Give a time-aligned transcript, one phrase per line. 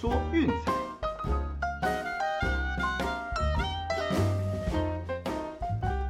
[0.00, 0.72] 说运彩，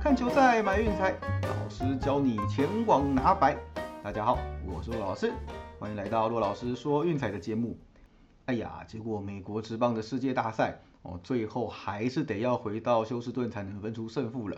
[0.01, 1.11] 看球赛买运彩，
[1.43, 3.59] 老师教你前往拿白。
[4.01, 5.33] 大家好，我是骆老师，
[5.81, 7.77] 欢迎来到骆老师说运彩的节目。
[8.45, 14.57] 哎呀，结果美国职棒的世界大赛哦，最后还是得要回到休斯顿才能分出胜负了。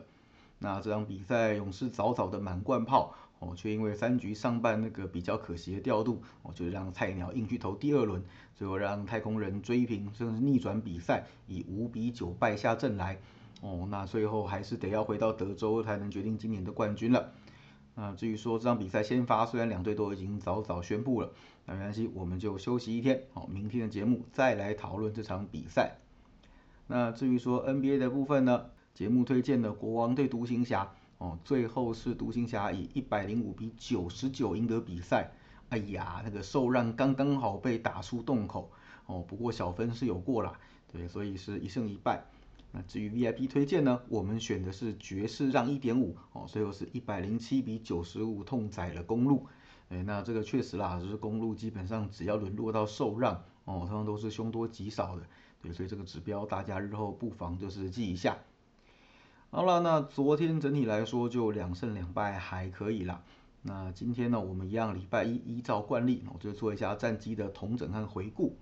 [0.58, 8.22] 那这场比赛，勇士早早的满贯炮哦，却因为三局上半那个比较可惜的调度哦，就让菜鸟硬去投第二轮，
[8.54, 13.18] 最后让太空人追平，甚至逆转比赛，以五比九败下阵来
[13.60, 13.88] 哦。
[13.90, 17.32] 那最后还是得要回到德州才能决定今年的冠军了。
[17.96, 21.32] 那至于说这场比赛先发，虽然两队都已经早早宣布了，
[21.66, 25.96] 那没关系，我们就休息一天，好，明天的节目再来讨论这场比赛。
[26.86, 28.66] 那至于说 NBA 的部分呢？
[28.94, 35.30] 节目推荐的国王对独行侠，哦，最后是独行侠以一百零五比九十九赢得比赛。
[35.68, 38.68] 哎呀，那个受让刚刚好被打出洞口，
[39.06, 40.58] 哦，不过小分是有过啦，
[40.92, 42.24] 对，所以是一胜一败。
[42.72, 49.46] 那至于 VIP 推荐呢，我们选的是爵士让一点五，哦，最后是一百零七比九十五痛宰了公路。
[49.90, 55.22] 哎，那这个确实啦，就是公路基本上只要沦落到受让，哦，通常都是凶多吉少的，
[55.62, 58.36] 对，所以这个指标大家日后不妨就是记一下。
[59.54, 63.22] 好了，那昨天整体来说就两胜两败，还可以啦。
[63.60, 68.56] 那今天呢，我们一样礼拜一依照惯例，我就做一下战绩的统整和回顾。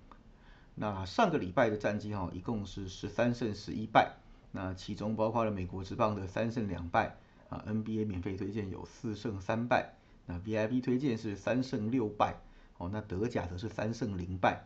[0.74, 4.16] 那上个礼拜的战绩哈，一共是十三胜十一败。
[4.50, 7.14] 那其中包括了美国职棒的三胜两败
[7.48, 9.94] 啊，NBA 免费推荐有四胜三败，
[10.26, 12.34] 那 VIP 推荐是三胜六败，
[12.78, 14.64] 哦，那德甲则是三胜零败。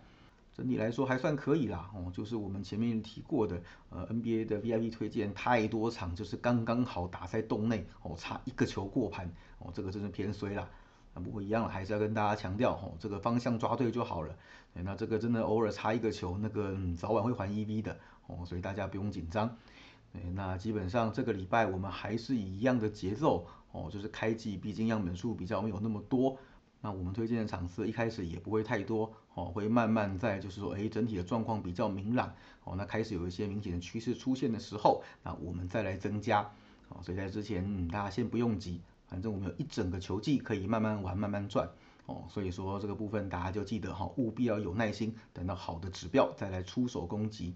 [0.54, 3.60] 整体来说还算可以啦，哦，就是我们前面提过的，
[3.90, 10.68] 呃，NBA 的 VIP 推荐太多场，就是刚刚好打在洞内，哦，差一个球过盘，哦，这个真是偏衰啦。
[11.12, 14.36] 啊，不过一样还是要跟大家强调，哦，这个方向抓对就好了。
[14.72, 17.96] 那这个真的偶尔差一个球，那个早晚会还 EV 的，
[18.28, 19.56] 哦，所以大家不用紧张。
[20.34, 26.38] 那基本上这个礼拜我们还是以一样的节奏，哦，就是开季毕竟样本数比较没有那么多。
[26.84, 32.34] 那我们推荐的场次一开始也不会太多哦，会慢慢在就是说，哎，整体的状况比较明朗
[32.64, 36.42] 哦，那开始有一些明显的趋势出现的时候，那我们再来增加
[36.90, 37.00] 哦。
[37.02, 41.66] 所以在之前嗯大家先不用急，反正我们有一整个球季可以慢慢玩、慢慢赚
[42.04, 42.24] 哦。
[42.28, 47.54] 所以说这个部分大家就记得哈，务必要有耐心，等到好的指标再来出手攻击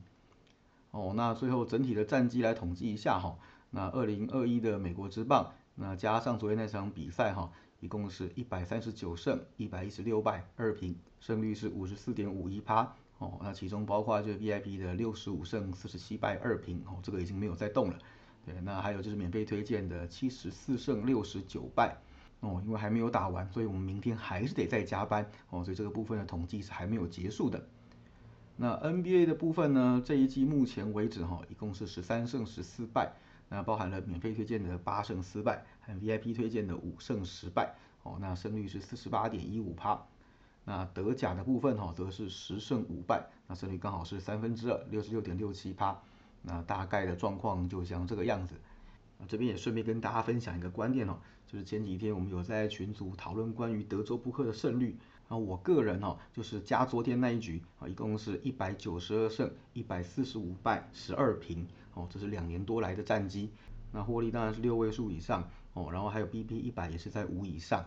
[0.91, 1.13] 哦。
[1.15, 3.37] 那最后整体的战绩来统计一下哈，
[3.69, 7.51] 那二零二一的美国之棒，那加上昨天那场比赛哈。
[7.81, 13.39] 一共是一百三十九胜一百一十六败二平，胜率是五十四点五一趴哦。
[13.41, 17.97] 那其中包括就是 VIP 的六十五胜四十七败二平哦，这个已经没有再动了。
[18.45, 21.97] 对，那还有就是免费推荐的七十四胜六十九败
[22.41, 27.65] 哦，因为还没有打完，所以我们明天还是得再加班哦，所以这个部分的统计是还没有结束的。
[28.57, 33.13] 那 NBA 的部分呢，这一季目前为止哈，一共是十三胜十四败。
[33.49, 40.01] 那包含了免费推荐的八胜四败，和 VIP 推荐的五胜十败，哦，那胜率是四十八点一五趴。
[40.65, 45.99] 那德甲的部分哈，则是十胜五败，那胜率刚好是三分之二，六十六点六七趴。
[46.43, 48.55] 那大概的状况就像这个样子。
[49.27, 54.97] 这边也顺便跟大家分享一个观念哦，就是前几天我们有在群组讨论关于德州扑克的胜率。
[55.29, 61.67] 啊，我个人哈，就是加昨天那一局啊，一共是一百九十二胜一百四十五败十二平，
[61.99, 63.51] 哦，这是两年多来的战绩。
[63.91, 67.85] 那获利当然是六位数以上，哦，然后还有 BP 一百也是在五以上。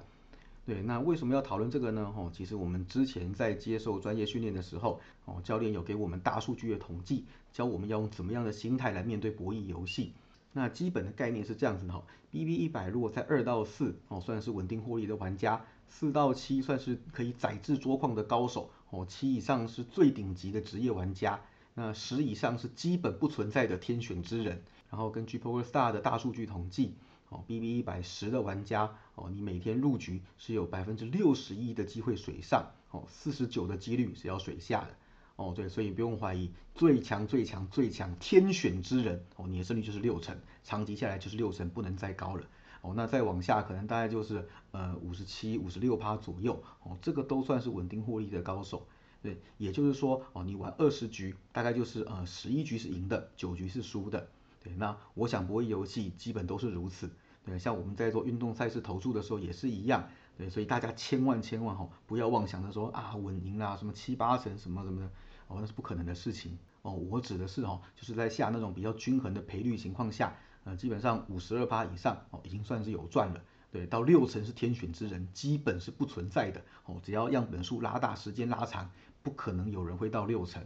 [0.66, 2.14] 对，那为什么要讨论这个呢？
[2.16, 10.14] 哦，其实我们之前在接受专业训练的时候，哦，教练有给我们大数据的统计，教我们要用怎么样的心态来面对博弈游戏。
[10.54, 21.40] 那基本的概念是这样子的哈，BB 一百如果在二到四哦，算是稳定获利的玩家；四到七算是可以载制桌框的高手哦；七以上是最顶级的职业玩家；
[21.74, 24.64] 那十以上是基本不存在的天选之人。
[24.90, 26.96] 然后根据 PokerStar 的大数据统计
[27.30, 34.90] 哦，BB 一百十的玩家哦，你每天入局是有百分之六十一的机会水上哦，四十九的几率是要水下的。
[35.38, 42.44] 哦，对，所以不用怀疑，最强最强最强天选之人哦，你的胜率就是六成，长期下来就是六成，不能再高了。
[42.82, 48.86] 哦，那再往下可能大概就是呃五十七、五十六趴左右哦，这个都算是稳定获利的高手。
[49.22, 54.28] 对，也就是说哦，你玩二十局，大概就是呃十一局是赢的，九局是输的。
[54.64, 57.10] 对，那我想博弈游戏基本都是如此。
[57.44, 60.10] 对，像我们在做运动赛事投注的时候也是一样。
[60.38, 65.12] 对，所以大家千万千万哈，不要妄想着说啊稳赢啦，什么七八成什么什么的。
[65.48, 66.94] 哦，那是不可能的事情哦。
[66.94, 73.44] 我指的是哦，就是在下那种比较均衡的赔率情况下，呃，基本上五十二趴以上哦，已经算是有赚了。
[73.72, 77.00] 对，到六成是天选之人，基本是不存在的哦。
[77.04, 78.92] 只要样本数拉大，时间拉长，
[79.24, 80.64] 不可能有人会到六成。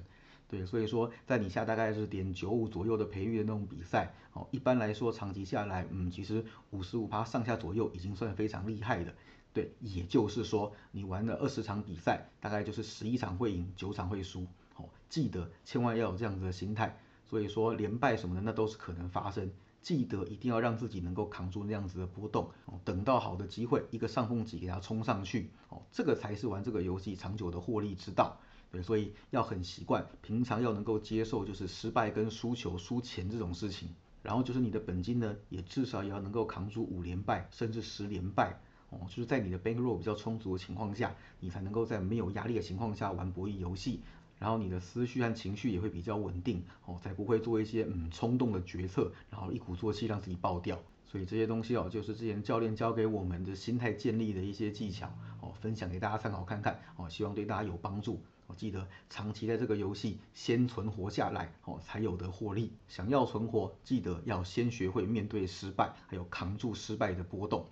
[0.48, 9.14] 对，所以说在你下大概是点九五左右的赔率的那种比赛，哦，一般来说长期下来，嗯，其实五十五趴上下左右已经算非常厉害的。
[9.54, 14.46] 对，也就是说你玩了二十场比赛，大概就是十一场会赢，九场会输。
[14.76, 16.98] 哦，记得千万要有这样子的心态。
[17.28, 19.50] 所以说连败什么的那都是可能发生，
[19.86, 22.50] 记得一定要让自己能够扛住那样子的波动。
[22.66, 25.52] 哦，等到好的机会，一个上风期给它冲上去。
[25.70, 28.36] 哦，这个才是玩这个游戏长久的获利之道。
[28.72, 33.88] 对，所以要很习惯，平常要能够接受就是失败跟输球、输钱这种事情，
[34.24, 38.60] 然后就是你的本金呢，也至少也要能够扛住五连败，甚至十连败，
[38.90, 44.02] 哦，就是在你的 bankroll 比较充足的情况下，你才能够在没有压力的情况下玩博弈游戏，
[44.40, 50.82] 然后你的思绪和情绪也会比较稳定，哦，才不会做一些嗯冲动的决策，然后一鼓作气让自己爆掉。
[51.06, 55.08] 所以这些东西哦，就是之前教练教给我们的心态建立的一些技巧，
[55.40, 58.22] 哦，分享给大家参考看看，哦，希望对大家有帮助。
[58.48, 62.74] 我记得长期在这个游戏先存活下来哦，才有得获利。
[62.88, 67.66] 想要存活，记得要先学会面对失败，还有扛住失败的波动。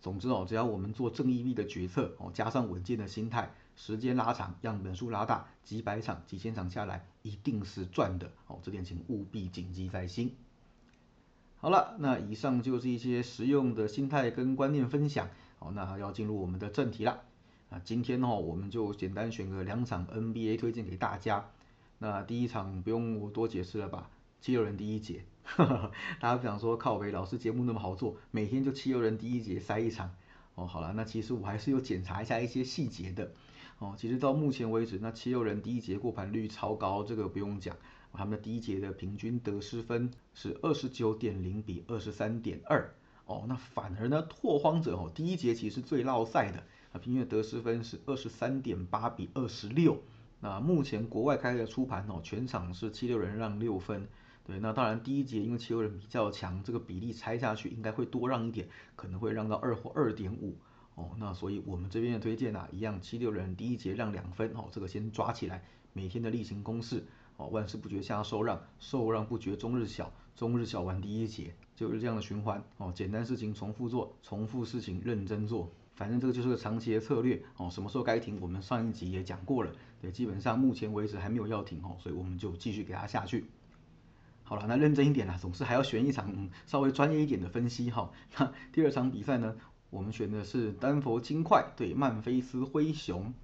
[0.00, 8.58] 总之哦，只要我们做正义力的决策哦，加上稳健的心态，时间拉长，样本数拉大，几百场、几千场下来，一定是赚的哦。
[8.62, 10.34] 这点请务必谨记在心。
[11.60, 15.28] 好了，那以上就是一些实用的心态跟观念分享。
[15.58, 17.22] 好，那要进入我们的正题了。
[17.70, 21.50] 那今天哦，我们就简单选个两场 NBA 推荐给大家。
[21.98, 24.08] 那第一场不用我多解释了吧？
[24.40, 25.24] 七六人第一节，
[25.56, 30.14] 大家不想说靠北老师节目那么好做，每天就七六人第一节塞一场。
[30.54, 33.30] 哦，好了，那其实我还是有检查一下一些细节的。
[33.78, 37.76] 哦，其实到目前为止，那七六人第一节过盘率超高，这个不用讲。
[38.12, 42.92] 他们的第一节的平均得失分是二十九点零比二十三点二。
[43.26, 46.64] 哦，那反而呢，拓荒者哦，第一节其实最落赛的。
[46.92, 50.02] 啊，平均得失分是二十三点八比二十六。
[50.40, 54.08] 那目前国外开的出盘哦，全场是七六人让六分。
[54.48, 58.66] 对，那当然第一节因为七六人比较强，这个比例拆下去应该会多让一点，
[58.96, 60.56] 可能会让到二或二点五。
[60.94, 65.62] 哦，那所以我们这边的推荐啊，一样七六人第一节让两分哦，这个先抓起来。
[65.92, 67.04] 每天的例行公事
[67.36, 72.90] 哦，万事不绝下受让，受让不绝中日小，中日小完第一节就是这样的循环哦。
[72.94, 75.70] 简单事情重复做，重复事情认真做。
[75.94, 83.44] 反正这个就是个长期的策略哦，什么时候该停，我们上一集也讲过了，对，基本上目前为止还没有要停哦，所以我们就继续给它下去。
[84.48, 88.10] 好了，那认真一点啦，总是还要选一场稍微专业一点的分析哈。
[88.38, 89.54] 那第二场比赛呢，
[89.90, 93.34] 我们选的是丹佛金块对曼菲斯灰熊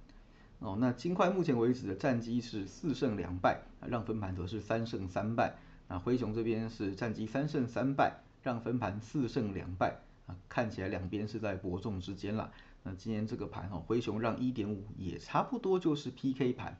[0.57, 0.75] 哦。
[0.79, 5.53] 那金块目前为止的战绩是四胜两败，让分盘则是三胜三败。
[5.87, 9.99] 那灰熊这边是战绩三胜三败，让分盘四胜两败。
[10.25, 12.51] 啊，看起来两边是在伯仲之间了。
[12.81, 16.79] 那今天这个盘哈，灰熊让一点五，也差不多就是 PK 盘。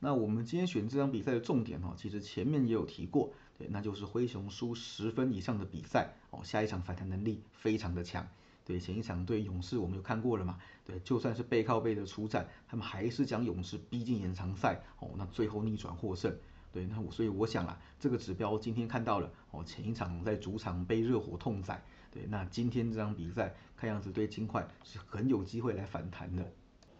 [0.00, 8.26] 那我们今天选这场比赛的重点哈，其实前面也有提过，对，那就是灰熊输十分以上的比赛哦，下一场反弹能力非常的强。
[8.64, 10.58] 对，前一场对勇士我们有看过了嘛？
[10.86, 16.34] 对，就算是背靠背的出战，他们还是将勇士逼进延长赛哦，那最后逆转获胜。
[16.72, 21.80] 对，那我所以我想啊，这个指标今天看到了哦，前一场在主场被热火痛宰。
[22.10, 26.50] 对，那今天这场比赛看样子对金块是很有机会来反弹的。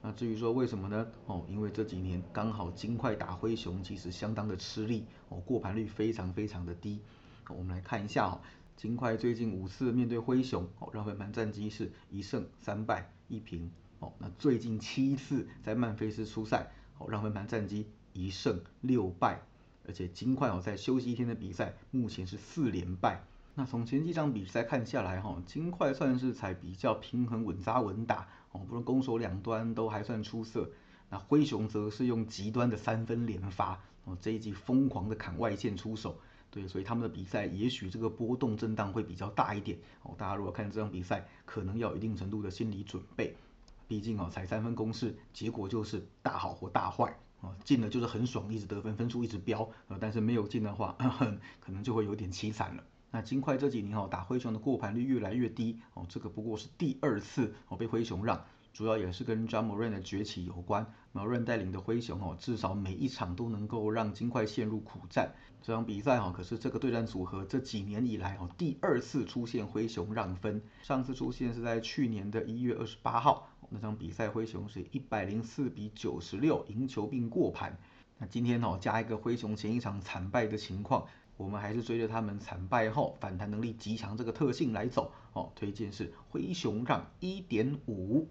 [0.06, 1.06] 那至于说为什么呢？
[1.24, 7.00] 哦，因为这几年刚好金块打灰熊其实相当的吃力哦，过盘率非常非常的低。
[7.48, 8.38] 我们来看一下哦，
[8.76, 14.12] 金块最近五次面对灰熊哦，让分盘战绩是一胜三败一平哦。
[14.18, 19.40] 那最近七次在曼菲斯出赛哦，让分盘战绩一胜六败，
[19.86, 23.24] 而且金块哦在休息一天的比赛目前是四连败。
[23.54, 30.70] 那从前几场比赛看下来，哈，金块算是才比较平衡稳扎稳打，哦，不论攻守两端都还算出色。
[31.10, 36.18] 那灰熊则是用极端的三分连发，哦，这一季疯狂的砍外线出手，
[36.50, 43.36] 对，所以他们的比赛也许这个波动震荡会比较大一点，哦，大家如果看这场比赛，可能要有一定程度的心理准备，
[43.86, 50.96] 毕竟哦，才三分攻势，结果就是大好或大坏，哦，进了就是很爽，一直得分，分数一直飙，呃，但是没有进的话，
[51.60, 52.82] 可能就会有点凄惨了。
[53.14, 60.84] 那金块这几年哦打灰熊的过盘率越来越低哦，这个不过是第二次哦被灰熊让，主要也是跟 j a m o r a n 的崛起有关。
[61.12, 65.32] m o r a n 带领的灰熊哦，至少每一场都能够让金块陷入苦战。
[65.62, 77.78] 这场比赛哈，可是这个对战组合这几年以来哦第二次出现灰熊让分，上次出现是在去年的一月二十八号，那场比赛灰熊是一百零四比九十六赢球并过盘。
[78.18, 81.06] 那今天哦加一个灰熊前一场惨败的情况。
[81.36, 88.28] 我们还是追着他们惨败后反弹能力极强这个特性来走哦，推荐是灰熊让一点五。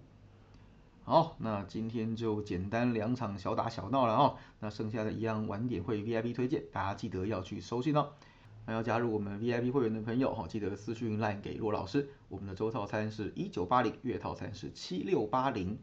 [1.04, 4.36] 好，那今天就简单两场小打小闹了哦。
[4.60, 8.08] 那剩下的一样晚点会 VIP 推荐，大家记得要去收信哦。
[8.64, 12.08] 那要加入我们 VIP 会员的朋友哈，记得私讯 LINE 给骆老师。
[12.30, 15.76] 我们的周套餐是一九八零，月套餐是七六八零。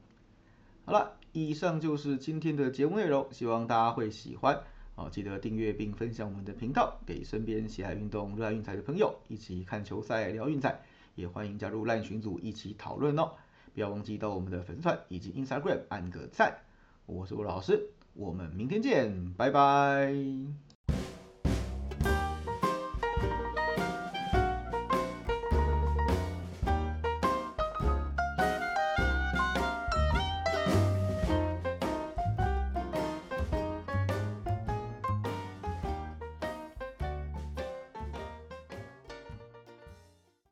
[0.86, 4.64] 好了，以上就是今天的节目内容，希望大家会喜欢。
[5.02, 10.80] 好，记得订阅并分享我们的频道，给身边喜爱运动、热爱运彩的朋友一起看球赛、聊运彩。
[11.16, 13.32] 也欢迎加入烂群组一起讨论哦。
[13.74, 16.56] 不要忘记到我们的粉丝团以及 Instagram 按个赞。
[17.08, 20.14] 我是吴老师，我们明天见，拜拜。